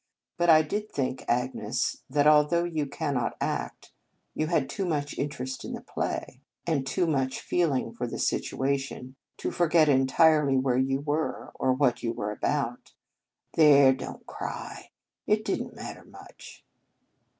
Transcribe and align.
But 0.35 0.49
I 0.49 0.63
did 0.63 0.91
think, 0.91 1.23
Agnes, 1.27 2.01
that, 2.09 2.25
although 2.25 2.63
you 2.63 2.87
cannot 2.87 3.37
act, 3.39 3.91
you 4.33 4.47
had 4.47 4.67
too 4.67 4.83
much 4.85 5.15
interest 5.19 5.63
in 5.63 5.73
the 5.73 5.81
play, 5.81 6.41
and 6.65 6.87
too 6.87 7.05
much 7.05 7.39
feeling 7.39 7.93
for 7.93 8.07
the 8.07 8.17
situation, 8.17 9.15
to 9.37 9.51
for 9.51 9.67
get 9.67 9.89
entirely 9.89 10.57
where 10.57 10.79
you 10.79 11.01
were, 11.01 11.51
or 11.53 11.73
what 11.73 12.01
you 12.01 12.13
were 12.13 12.31
about. 12.31 12.93
There, 13.53 13.93
don 13.93 14.17
t 14.21 14.25
cry! 14.25 14.89
It 15.27 15.45
did 15.45 15.61
n 15.61 15.69
t 15.69 15.75
matter 15.75 16.03
much." 16.05 16.65